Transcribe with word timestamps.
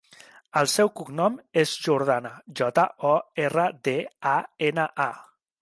El 0.61 0.69
seu 0.75 0.89
cognom 1.01 1.35
és 1.63 1.75
Jordana: 1.87 2.33
jota, 2.61 2.89
o, 3.13 3.15
erra, 3.47 3.69
de, 3.89 3.97
a, 4.35 4.37
ena, 4.73 4.91
a. 5.11 5.11